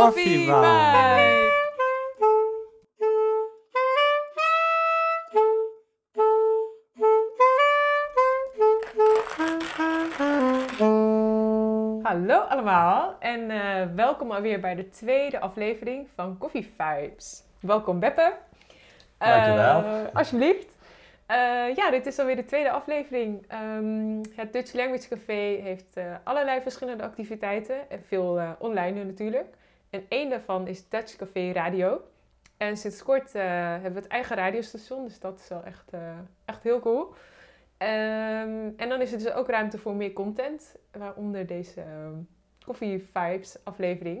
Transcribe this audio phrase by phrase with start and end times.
[0.00, 1.50] Koffie Vibe.
[12.02, 17.42] Hallo allemaal en uh, welkom alweer bij de tweede aflevering van Coffee Vibes.
[17.60, 18.32] Welkom Beppe.
[19.18, 19.82] Dankjewel.
[19.82, 20.76] Uh, alsjeblieft.
[21.30, 23.52] Uh, ja, dit is alweer de tweede aflevering.
[23.76, 27.90] Um, het Dutch Language Café heeft uh, allerlei verschillende activiteiten.
[27.90, 29.58] En veel uh, online nu natuurlijk.
[29.90, 32.02] En één daarvan is Dutch Café Radio.
[32.56, 35.04] En sinds kort hebben we het eigen radiostation.
[35.04, 35.90] Dus dat is wel echt,
[36.44, 37.14] echt heel cool.
[37.78, 40.76] Um, en dan is er dus ook ruimte voor meer content.
[40.92, 41.84] Waaronder deze
[42.64, 44.18] Coffee Vibes aflevering.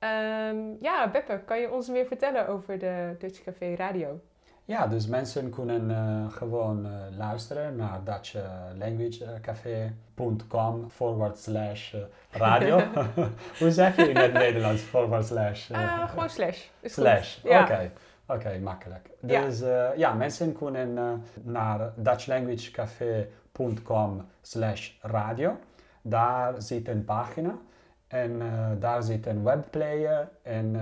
[0.00, 4.20] Um, ja, Beppe, kan je ons meer vertellen over de Dutch Café Radio?
[4.68, 11.94] Ja, dus mensen kunnen uh, gewoon uh, luisteren naar dutchlanguagecafé.com forward slash
[12.30, 12.82] radio.
[13.58, 15.70] Hoe zeg je in het Nederlands forward slash?
[16.08, 16.66] gewoon slash.
[16.82, 17.58] slash, oké.
[17.58, 17.90] Okay.
[18.26, 19.10] Oké, okay, makkelijk.
[19.20, 25.56] Dus ja, ja mensen kunnen naar dutchlanguagecafé.com slash radio.
[26.02, 27.58] Daar zit een pagina
[28.06, 28.42] en
[28.78, 30.76] daar zit een webplayer en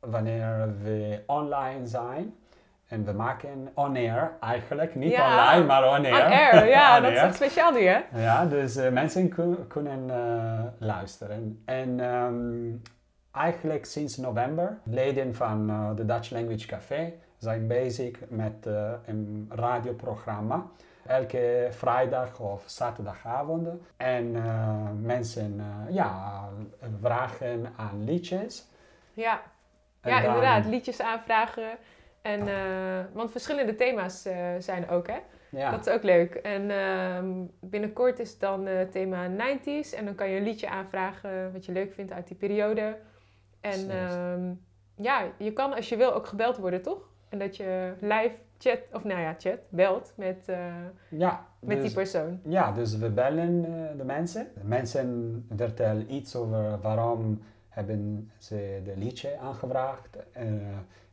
[0.00, 2.34] wanneer we online zijn
[2.88, 6.24] en we maken on-air eigenlijk, niet ja, online, maar on-air.
[6.26, 8.00] On-air, ja, on dat is echt speciaal nu hè?
[8.14, 11.62] Ja, dus uh, mensen kun, kunnen uh, luisteren.
[11.64, 12.82] En um,
[13.32, 18.66] eigenlijk sinds november, leden van uh, de Dutch Language Café zijn bezig met
[19.06, 20.66] een radioprogramma.
[21.06, 23.68] Elke vrijdag of zaterdagavond.
[23.96, 24.36] En
[25.02, 26.48] mensen ja,
[27.00, 28.66] vragen aan liedjes.
[29.12, 29.40] Ja,
[30.02, 31.78] ja dan, inderdaad, liedjes aanvragen.
[32.28, 35.18] En, uh, want verschillende thema's uh, zijn ook, hè?
[35.50, 35.70] Ja.
[35.70, 36.34] Dat is ook leuk.
[36.34, 39.96] En uh, binnenkort is dan het thema 90s.
[39.96, 42.96] En dan kan je een liedje aanvragen wat je leuk vindt uit die periode.
[43.60, 44.52] En ehm,
[44.94, 47.08] ja, je kan als je wil ook gebeld worden, toch?
[47.28, 50.74] En dat je live chat, of nou ja, chat, belt met, eh,
[51.08, 52.40] ja, met dus, die persoon.
[52.44, 53.62] Ja, dus we bellen
[53.96, 54.46] de mensen.
[54.54, 60.16] De mensen vertellen iets over waarom hebben ze de liedje aangevraagd.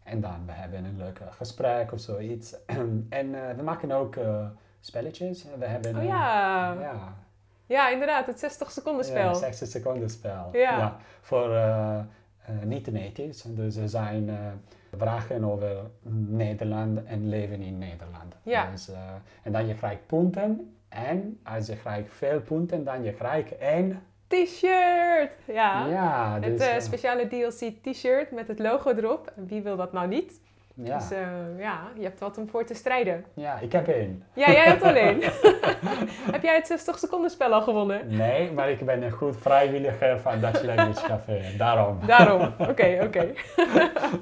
[0.06, 2.56] En dan we hebben een leuk gesprek of zoiets.
[3.10, 4.46] en uh, we maken ook uh,
[4.80, 5.46] spelletjes.
[5.60, 6.74] We hebben, oh ja.
[6.76, 7.16] Uh, ja.
[7.68, 9.28] Ja, inderdaad, het 60 seconden spel.
[9.28, 10.50] Ja, 60 seconden spel.
[10.52, 10.78] Ja.
[10.78, 11.50] ja voor
[12.64, 13.42] niet-natives.
[13.42, 14.30] Dus er zijn
[14.98, 15.76] vragen over
[16.28, 18.36] Nederland en leven in Nederland.
[18.44, 18.72] Ja.
[18.72, 18.90] Dus,
[19.44, 20.76] en dan je krijgt punten.
[20.90, 25.32] En als je krijgt veel punten, dan je krijgt één T-shirt!
[25.46, 29.34] Ja, ja dus, het uh, speciale DLC T-shirt met het logo erop.
[29.36, 30.40] Wie wil dat nou niet?
[30.76, 30.98] Ja.
[30.98, 31.20] Dus uh,
[31.58, 33.26] ja, je hebt wat om voor te strijden.
[33.34, 34.24] Ja, ik heb één.
[34.34, 35.22] Ja, jij hebt al één.
[36.36, 38.08] heb jij het 60 seconden spel al gewonnen?
[38.08, 41.42] Nee, maar ik ben een goed vrijwilliger van Dutch Language Café.
[41.58, 42.00] Daarom.
[42.06, 43.04] Daarom, oké, oké.
[43.04, 43.36] Okay.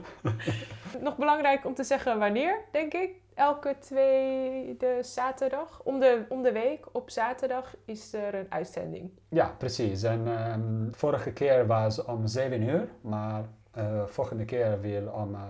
[1.00, 3.23] Nog belangrijk om te zeggen wanneer, denk ik.
[3.36, 9.12] Elke tweede zaterdag, om de, om de week op zaterdag is er een uitzending.
[9.30, 10.04] Ja, precies.
[10.04, 13.44] En um, vorige keer was om 7 uur, maar
[13.78, 15.42] uh, volgende keer wil om uh,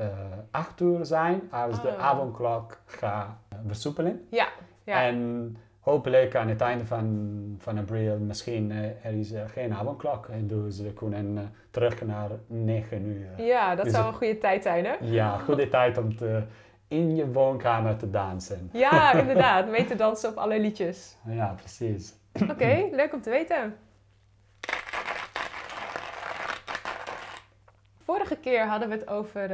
[0.00, 0.06] uh,
[0.50, 1.82] 8 uur zijn als oh.
[1.82, 3.28] de avondklok gaat
[3.66, 4.26] versoepelen.
[4.30, 4.48] Ja,
[4.84, 5.02] ja.
[5.02, 10.26] En hopelijk aan het einde van, van april misschien uh, er is uh, geen avondklok
[10.26, 13.44] en dus we kunnen uh, terug naar 9 uur.
[13.46, 14.94] Ja, dat dus zou een goede tijd zijn hè?
[15.00, 16.42] Ja, goede tijd om te,
[16.88, 18.70] in je woonkamer te dansen.
[18.72, 19.68] Ja, inderdaad.
[19.68, 21.16] Mee te dansen op alle liedjes.
[21.26, 22.14] Ja, precies.
[22.32, 23.76] Oké, okay, leuk om te weten.
[28.04, 29.50] Vorige keer hadden we het over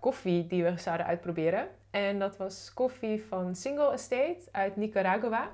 [0.00, 1.68] koffie die we zouden uitproberen.
[1.90, 5.48] En dat was koffie van Single Estate uit Nicaragua.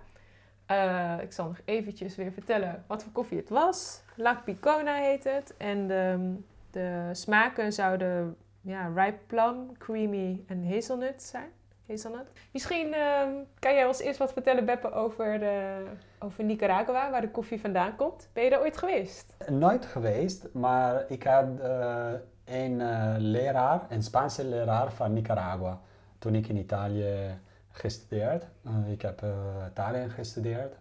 [0.71, 4.03] Uh, ik zal nog eventjes weer vertellen wat voor koffie het was.
[4.15, 5.55] La Picona heet het.
[5.57, 6.35] En de,
[6.71, 8.37] de smaken zouden
[8.69, 11.51] ja, ripe plum, creamy en hazelnut zijn.
[11.87, 12.27] Hazelnut.
[12.53, 13.23] Misschien uh,
[13.59, 17.97] kan jij ons eerst wat vertellen, Beppe, over, uh, over Nicaragua, waar de koffie vandaan
[17.97, 18.29] komt.
[18.33, 19.35] Ben je daar ooit geweest?
[19.51, 22.13] Nooit geweest, maar ik had uh,
[22.45, 22.77] een
[23.19, 25.81] leraar, een Spaanse leraar van Nicaragua,
[26.19, 27.39] toen ik in Italië
[27.71, 28.47] gestudeerd.
[28.67, 29.23] Uh, ik heb
[29.71, 30.75] Italië gestudeerd.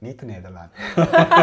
[0.00, 0.70] Niet in Nederland.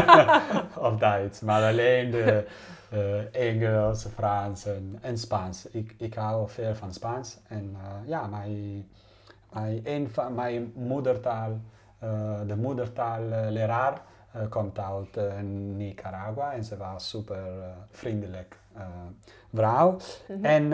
[0.88, 2.48] of Duits, maar alleen de
[2.94, 5.70] uh, Engels, Frans en, en, Spaans.
[5.70, 7.38] Ik, ik hou veel van Spaans.
[7.48, 8.88] En ja, mijn,
[9.54, 11.60] mijn, een van mijn moedertaal,
[12.46, 14.02] de moedertaalleraar,
[14.50, 15.42] komt uit
[15.76, 17.44] Nicaragua en ze was super
[17.92, 18.60] vriendelijk
[19.54, 19.92] vrouw.
[19.92, 20.46] Mm -hmm.
[20.46, 20.68] en,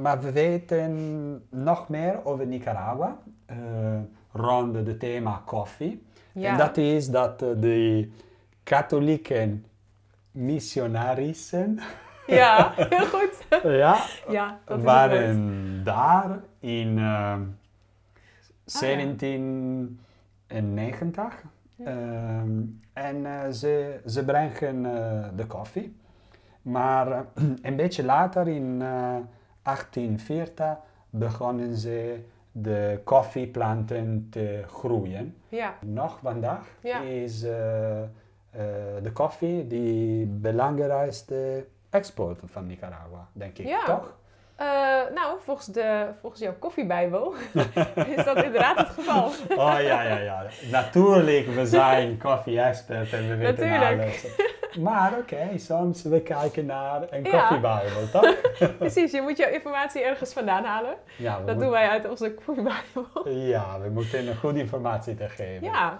[0.00, 3.16] maar we weten nog meer over Nicaragua
[3.50, 3.56] uh,
[4.32, 6.02] rond het thema koffie.
[6.32, 6.50] Ja.
[6.50, 8.08] En dat is dat uh, de
[8.62, 9.58] katholieke
[10.30, 11.78] missionarissen
[12.26, 13.44] Ja, heel goed.
[13.62, 13.96] ja,
[14.28, 17.34] Ja, dat waren daar in eh,
[18.64, 21.42] Ah, 1790.
[21.84, 22.50] Ehm,
[22.92, 25.96] en eh, ze, ze brengen eh, de koffie.
[26.62, 27.20] Maar eh,
[27.62, 29.16] een beetje later, in eh
[29.62, 30.76] 1840,
[31.10, 35.36] begonnen ze de koffieplanten te groeien.
[35.48, 37.00] Ja, Nog vandaag Ja.
[37.00, 38.06] is eh, eh,
[39.02, 43.84] de koffie de belangrijkste export van Nicaragua, denk ik, Ja.
[43.84, 44.16] toch?
[44.56, 44.66] Eh,
[45.14, 47.34] nou, volgens, de, volgens jouw koffiebijbel
[48.16, 49.24] is dat inderdaad het geval.
[49.48, 50.46] Oh ja, ja, ja.
[50.70, 54.00] Natuurlijk, we zijn koffie-expert en we weten Natuurlijk.
[54.02, 54.26] alles.
[54.80, 57.30] Maar oké, soms we kijken naar een Ja.
[57.30, 58.40] koffiebijbel, toch?
[58.78, 60.94] Precies, je moet jouw informatie ergens vandaan halen.
[61.18, 63.28] Ja, Dat doen wij uit onze koffiebijbel.
[63.28, 65.66] Ja, we moeten een goede informatie te geven.
[65.66, 65.98] Ja,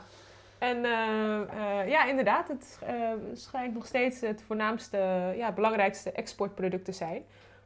[0.62, 1.40] en eh,
[1.80, 2.94] eh, ja, inderdaad, het eh,
[3.32, 4.98] schijnt nog steeds het voornaamste,
[5.36, 7.24] ja, belangrijkste exportproduct te zijn.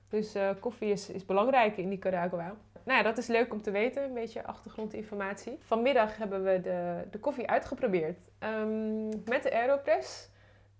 [0.08, 2.54] Dus koffie is, is belangrijk in Nicaragua.
[2.84, 5.58] Nou ja, dat is leuk om te weten, een beetje achtergrondinformatie.
[5.66, 10.28] Vanmiddag hebben we de, de koffie uitgeprobeerd ehm, met de Aeropress.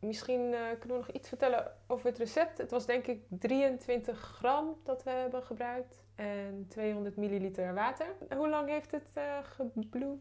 [0.00, 2.58] Misschien eh, kunnen we nog iets vertellen over het recept.
[2.58, 8.06] Het was denk ik 23 gram dat we hebben gebruikt en 200 milliliter water.
[8.36, 10.18] Hoe lang heeft het eh gebloed?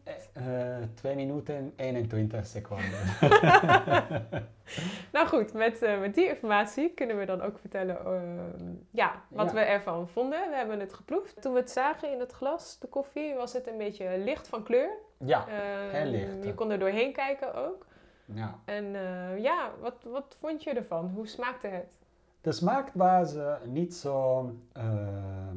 [0.94, 2.98] 2 minuten en 21 seconden.
[5.12, 9.54] Nou goed, met, met die informatie kunnen we dan ook vertellen ehm, ja, wat Ja.
[9.54, 10.50] we ervan vonden.
[10.50, 11.42] We hebben het geproefd.
[11.42, 14.62] Toen we het zagen in het glas, de koffie, was het een beetje licht van
[14.62, 14.90] kleur.
[15.18, 16.44] ja, Ehm, heel licht.
[16.44, 17.86] Je kon er doorheen kijken ook.
[18.26, 18.58] Ja.
[18.64, 21.10] En eh, ja, wat, wat vond je ervan?
[21.14, 21.98] Hoe smaakte het?
[22.40, 23.34] De smaak was
[23.64, 25.56] niet zo ehm,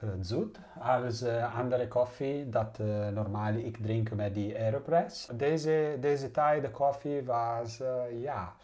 [0.00, 2.78] eh, zoet als eh, andere koffie dat
[3.12, 5.26] normaal ik drink met die Aeropress.
[5.32, 7.82] Deze, deze tijd de koffie was
[8.12, 8.54] ja,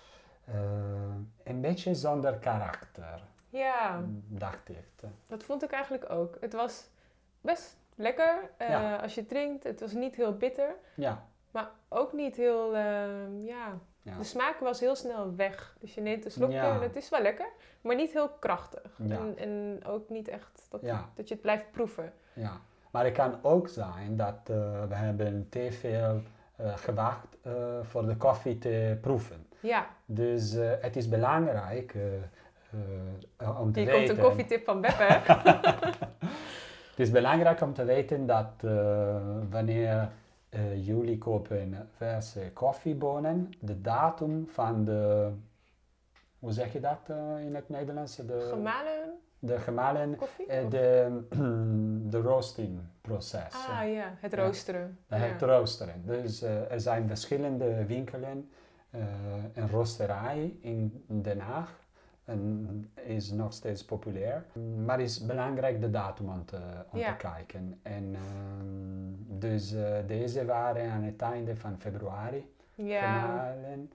[1.44, 4.84] een beetje zonder karakter, Ja, dacht ik.
[5.26, 6.36] dat vond ik eigenlijk ook.
[6.40, 6.88] Het was
[7.40, 8.96] best lekker Ja.
[8.96, 9.64] als je drinkt.
[9.64, 14.18] Het was niet heel bitter, Ja, maar ook niet heel, ehm, ja, ja.
[14.18, 15.76] De smaak was heel snel weg.
[15.80, 16.74] Dus je neemt een slokje Ja.
[16.74, 17.46] en het is wel lekker,
[17.80, 18.90] maar niet heel krachtig.
[18.96, 19.16] Ja.
[19.16, 21.08] En, en ook niet echt dat, Ja.
[21.14, 22.12] dat je het blijft proeven.
[22.32, 22.52] Ja,
[22.90, 24.56] maar het kan ook zijn dat eh,
[24.88, 26.22] we hebben te veel
[26.56, 27.52] eh gewacht eh,
[27.82, 29.46] voor de koffie te proeven.
[29.60, 31.94] Ja, Dus het is belangrijk
[33.58, 34.06] om te hier weten.
[34.06, 35.02] komt een koffietip van Beppe.
[36.90, 38.46] Het is belangrijk om te weten dat
[39.50, 40.08] wanneer
[40.52, 45.30] eh, jullie kopen verse koffiebonen, de datum van de,
[46.38, 48.16] hoe zeg je dat eh, in het Nederlands?
[48.16, 50.46] De, Gemalen de gemalen, koffie?
[50.46, 51.20] eh, de,
[52.10, 53.52] de roasting proces.
[53.68, 54.98] ah ja, het roosteren.
[55.08, 55.16] Ja.
[55.16, 56.02] het roosteren.
[56.06, 58.50] Dus er zijn verschillende winkelen.
[59.52, 61.80] een roosterij in Den Haag
[62.24, 64.44] en is nog steeds populair.
[64.84, 66.58] Maar het is belangrijk de datum om te,
[66.90, 67.10] om Ja.
[67.10, 67.78] te kijken.
[67.82, 73.90] En, ehm, dus eh, deze waren aan het einde van februari Ja, gemalen.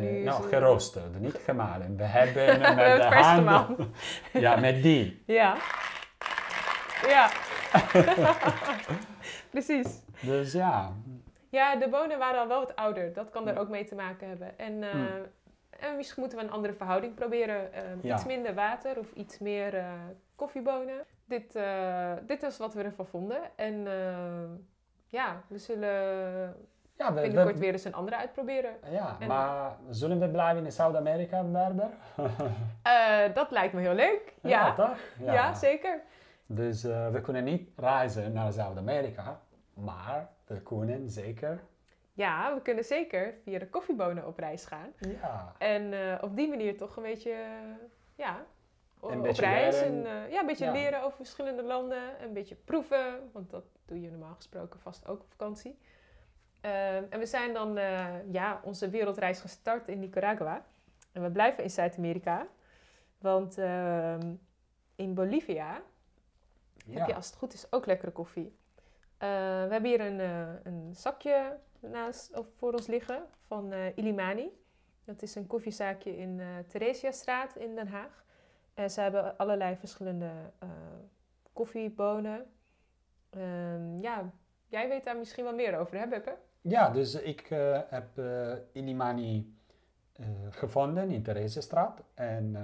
[0.00, 1.96] Is nou, geroosterd, niet gemalen.
[1.96, 3.38] We hebben met de het vers hand.
[3.38, 3.92] gemalen.
[4.44, 5.22] Ja, met die.
[5.26, 5.56] Ja.
[7.06, 7.30] Ja.
[9.50, 10.02] Precies.
[10.20, 10.92] Dus ja,
[11.48, 13.12] Ja, de bonen waren al wel wat ouder.
[13.12, 14.58] Dat kan er ook mee te maken hebben.
[14.58, 15.08] En, eh, Hmm.
[15.80, 17.72] En misschien moeten we een andere verhouding proberen.
[17.72, 18.14] Eh, Ja.
[18.14, 19.92] Iets minder water of iets meer eh,
[20.36, 21.04] koffiebonen.
[21.24, 23.38] Dit, eh, dit is wat we ervan vonden.
[23.56, 24.50] En eh,
[25.06, 25.90] ja, we zullen
[26.96, 28.70] ja we, binnenkort we- weer eens een andere uitproberen.
[28.90, 31.88] ja En- maar zullen we blijven in Zuid-Amerika, Berber?
[32.82, 34.34] Eh, dat lijkt me heel leuk.
[34.42, 34.96] Ja, toch?
[35.20, 35.54] ja.
[35.54, 36.00] zeker.
[36.46, 39.40] Dus eh, we kunnen niet reizen naar Zuid-Amerika,
[39.74, 41.60] maar we kunnen zeker.
[42.16, 44.92] Ja, we kunnen zeker via de koffiebonen op reis gaan.
[44.98, 48.44] Ja, En eh, op die manier toch een beetje, eh, ja,
[49.02, 49.80] Een op beetje reis.
[49.80, 50.06] leren.
[50.06, 50.72] En, eh, ja, een beetje Ja.
[50.72, 52.22] leren over verschillende landen.
[52.22, 55.78] Een beetje proeven, want dat doe je normaal gesproken vast ook op vakantie.
[56.60, 57.74] Ehm, en we zijn dan
[58.32, 60.64] ja, onze wereldreis gestart in Nicaragua.
[61.12, 62.46] En we blijven in Zuid-Amerika.
[63.18, 64.34] Want ehm,
[64.96, 65.82] in Bolivia
[66.90, 68.56] heb je als het goed is ook lekkere koffie.
[69.18, 73.96] Eh, we hebben hier een, eh, een zakje naast, of voor ons liggen van eh
[73.96, 74.50] Ilimani.
[75.04, 78.24] Dat is een koffiezaakje in eh Theresiastraat in Den Haag.
[78.74, 80.30] En ze hebben allerlei verschillende
[81.52, 82.46] koffiebonen.
[83.30, 84.30] Ehm, ja,
[84.66, 86.36] jij weet daar misschien wel meer over, hè Beppe?
[86.60, 87.46] ja dus ik
[87.88, 89.54] heb eh Ilimani
[90.50, 92.56] gevonden in Theresiastraat en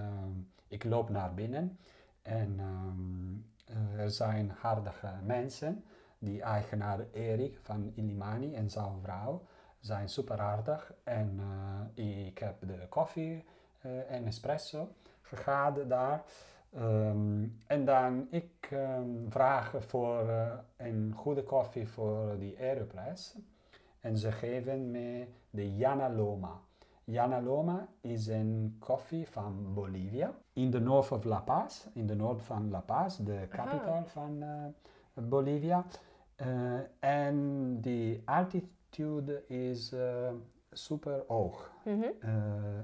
[0.68, 1.78] ik loop naar binnen
[2.23, 3.32] en ehm,
[3.64, 5.85] eh, er zijn hardige mensen.
[6.22, 9.42] Die eigenaar Erik van Ilimani en zijn vrouw
[9.80, 11.40] zijn super aardig en
[11.94, 13.44] eh, ik heb de koffie
[13.80, 14.88] eh, en espresso
[15.22, 16.22] gegaan daar.
[16.74, 23.36] Ehm, en dan ik ehm, vraag voor eh, een goede koffie voor die Aeroprijs.
[24.00, 26.60] En ze geven me de Jana Loma.
[27.04, 30.34] Jana Loma is een koffie van Bolivia.
[30.52, 34.44] In de noord van La Paz, in de noord van La Paz, de capital van
[35.14, 35.84] Bolivia.
[36.42, 40.28] Eh, en die altitude is eh,
[40.72, 41.70] super hoog.
[41.84, 42.02] Mhm.
[42.20, 42.30] Eh,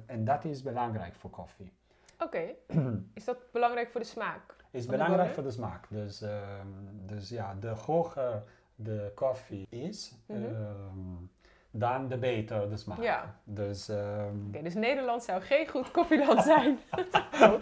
[0.06, 1.72] en dat is belangrijk voor koffie.
[2.20, 2.42] Oké.
[3.14, 4.56] Is dat belangrijk voor de smaak?
[4.70, 5.86] Is de belangrijk voor de smaak.
[5.90, 6.66] Dus, ehm,
[7.06, 8.42] dus ja, de hoger
[8.74, 10.44] de koffie is, Mhm.
[10.44, 11.24] ehm,
[11.70, 13.02] dan de beter de smaak.
[13.02, 13.34] Ja.
[13.44, 16.78] Dus ehm, Oké, dus Nederland zou geen goed koffieland zijn.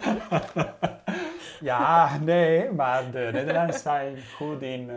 [1.59, 4.89] ja, nee, maar de Nederlanders zijn goed in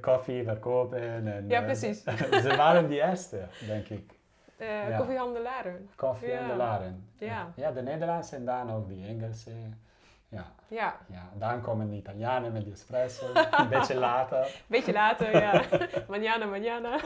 [0.00, 1.00] koffie verkopen.
[1.26, 2.02] En, Ja, eh, precies.
[2.44, 4.10] ze waren die eerste, denk ik.
[4.56, 4.96] Eh Ja.
[4.96, 5.88] Koffiehandelaren.
[5.96, 6.56] Koffie en
[7.18, 7.52] Ja.
[7.54, 7.70] Ja.
[7.70, 9.50] de Nederlanders en dan ook die Engelse.
[10.28, 14.62] Ja, Ja, ja, dan komen de Italianen met die espresso, een beetje later.
[14.66, 15.62] beetje later, ja.
[16.08, 17.00] Manjana, manjana.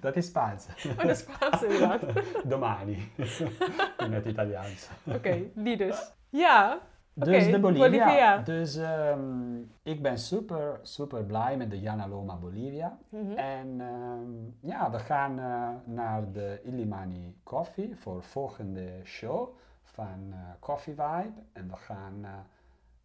[0.00, 0.66] Dat is Spaans.
[0.86, 2.00] Oh, dat is Spaans inderdaad.
[2.44, 3.12] Domani,
[3.98, 4.88] in het Italiaans.
[5.04, 6.12] Oké, die dus.
[6.28, 6.78] Ja,
[7.14, 7.88] Dus de Bolivia.
[7.88, 8.38] Bolivia.
[8.38, 12.98] Dus ehm, ik ben super, super blij met de Jana Loma Bolivia.
[13.08, 13.32] Mhm.
[13.32, 19.48] En ehm, ja, we gaan eh, naar de Illimani Coffee voor volgende show
[19.82, 21.32] van eh, Coffee Vibe.
[21.52, 22.30] En we gaan eh,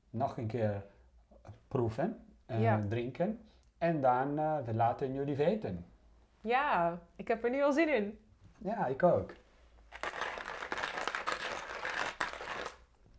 [0.10, 0.86] nog een keer
[1.68, 2.82] proeven en Ja.
[2.90, 3.40] drinken.
[3.78, 4.36] En dan
[4.66, 5.86] we laten jullie weten.
[6.42, 8.20] ja, ik heb er nu al zin in.
[8.58, 9.34] Ja, ik ook.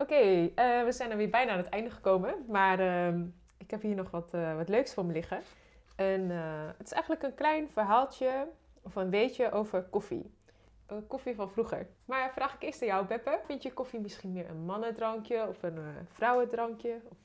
[0.09, 2.35] Oké, eh, we zijn er weer bijna aan het einde gekomen.
[2.47, 3.25] Maar ehm,
[3.57, 5.43] ik heb hier nog wat, eh, wat leuks voor me liggen.
[5.97, 8.49] En, eh, het is eigenlijk een klein verhaaltje
[8.83, 10.31] of een weetje over koffie.
[11.07, 11.87] Koffie van vroeger.
[12.05, 13.39] Maar vraag ik eerst aan jou, Beppe.
[13.47, 15.79] Vind je koffie misschien meer een mannendrankje of een
[16.13, 17.01] vrouwendrankje?
[17.11, 17.17] Of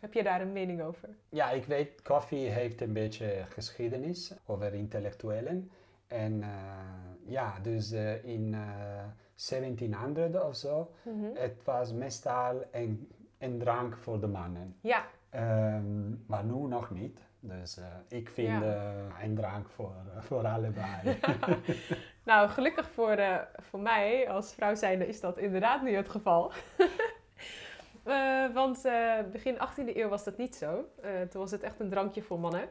[0.00, 1.08] heb je daar een mening over?
[1.28, 5.70] Ja, ik weet, koffie heeft een beetje geschiedenis over intellectuelen.
[6.06, 6.44] En
[7.26, 7.92] ja, dus
[8.22, 8.54] in
[9.48, 11.34] 1700 of zo, Mhm.
[11.34, 14.76] het was meestal een, een drank voor de mannen.
[14.80, 17.20] Ja, Ehm, maar nu nog niet.
[17.40, 18.62] Dus eh, ik vind Ja.
[18.62, 21.18] eh, een drank voor, voor allebei.
[22.24, 26.52] nou gelukkig voor, eh, voor mij als vrouw zijnde is dat inderdaad nu het geval.
[28.04, 30.84] Eh, want eh, begin 18e eeuw was dat niet zo.
[31.02, 32.68] Eh, toen was het echt een drankje voor mannen.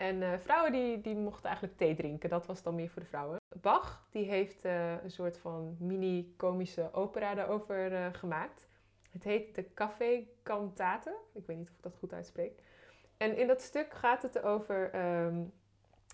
[0.00, 2.28] En eh, vrouwen die, die mochten eigenlijk thee drinken.
[2.28, 3.36] Dat was dan meer voor de vrouwen.
[3.60, 8.68] Bach die heeft eh, een soort van mini-komische opera daarover eh, gemaakt.
[9.10, 11.16] Het heet de Café Cantate.
[11.32, 12.62] Ik weet niet of ik dat goed uitspreek.
[13.16, 15.42] En in dat stuk gaat het over ehm,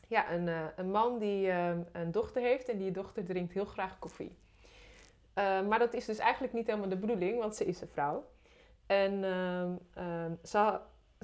[0.09, 2.69] ja, een, een man die ehm, een dochter heeft.
[2.69, 4.37] En die dochter drinkt heel graag koffie.
[5.35, 8.26] Maar dat is dus eigenlijk niet helemaal de bedoeling, want ze is een vrouw.
[8.87, 9.25] En
[9.95, 10.81] ehm, ze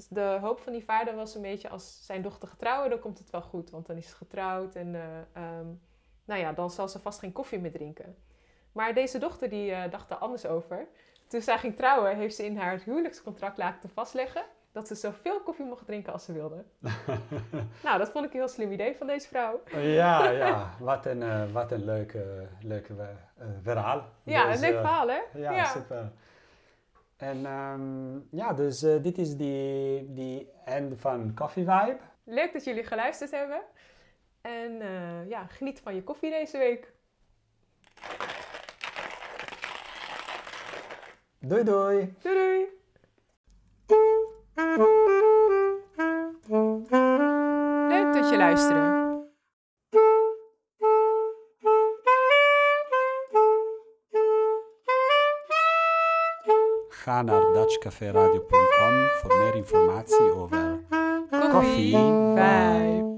[0.09, 3.29] de hoop van die vader was een beetje als zijn dochter getrouwd, dan komt het
[3.29, 3.69] wel goed.
[3.69, 5.01] Want dan is ze getrouwd en eh,
[5.43, 5.67] ehm,
[6.25, 8.15] nou ja, dan zal ze vast geen koffie meer drinken.
[8.71, 10.87] Maar deze dochter die eh, dacht er anders over.
[11.27, 15.65] Toen zij ging trouwen, heeft ze in haar huwelijkscontract laten vastleggen dat ze zoveel koffie
[15.65, 16.63] mocht drinken als ze wilde.
[17.83, 19.61] nou, dat vond ik een heel slim idee van deze vrouw.
[19.71, 22.93] ja, ja, wat een, eh, wat een leuke, leuke
[23.61, 24.05] verhaal.
[24.23, 25.19] Ja, een leuk verhaal hè?
[25.33, 25.65] Ja, Ja.
[25.65, 26.11] super.
[27.17, 31.97] En ehm, ja, dus eh, dit is die, die end van Coffee Vibe.
[32.23, 33.61] Leuk dat jullie geluisterd hebben.
[34.41, 36.93] En eh, ja, geniet van je koffie deze week.
[41.39, 42.13] Doei doei!
[42.21, 42.42] Doei doei!
[57.05, 57.21] ga
[59.21, 60.79] for more information over
[61.51, 63.12] coffee vibe.